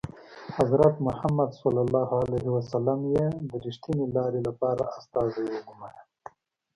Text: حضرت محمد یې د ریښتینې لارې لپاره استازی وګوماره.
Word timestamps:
حضرت 0.57 0.95
محمد 1.07 1.49
یې 3.13 3.25
د 3.49 3.51
ریښتینې 3.65 4.05
لارې 4.15 4.39
لپاره 4.47 4.83
استازی 4.97 5.45
وګوماره. 5.53 6.01